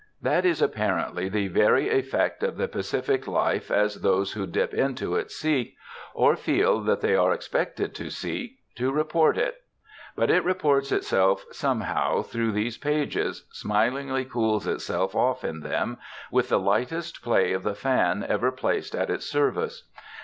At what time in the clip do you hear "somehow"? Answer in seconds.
11.51-12.23